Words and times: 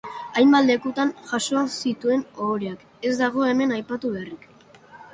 Hainbat 0.39 0.63
lekutan 0.69 1.11
jaso 1.33 1.61
zituen 1.85 2.25
ohoreak 2.47 2.89
ez 3.11 3.15
dago 3.23 3.49
hemen 3.53 3.81
aipatu 3.81 4.17
beharrik. 4.19 4.53